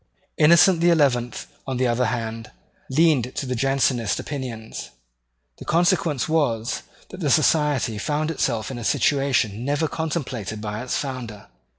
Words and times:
Innocent 0.39 0.79
the 0.81 0.89
Eleventh, 0.89 1.45
on 1.67 1.77
the 1.77 1.85
other 1.87 2.05
hand, 2.07 2.49
leaned 2.89 3.35
to 3.35 3.45
the 3.45 3.53
Jansenist 3.53 4.19
opinions. 4.19 4.89
The 5.59 5.65
consequence 5.65 6.27
was, 6.27 6.81
that 7.09 7.19
the 7.19 7.29
Society 7.29 7.99
found 7.99 8.31
itself 8.31 8.71
in 8.71 8.79
a 8.79 8.83
situation 8.83 9.63
never 9.63 9.87
contemplated 9.87 10.59
by 10.59 10.81
its 10.81 10.97
founder. 10.97 11.45